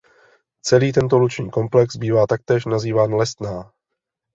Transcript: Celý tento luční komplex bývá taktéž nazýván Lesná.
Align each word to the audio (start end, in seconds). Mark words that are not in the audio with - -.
Celý 0.61 0.91
tento 0.93 1.17
luční 1.17 1.51
komplex 1.51 1.95
bývá 1.95 2.27
taktéž 2.27 2.65
nazýván 2.65 3.13
Lesná. 3.15 3.71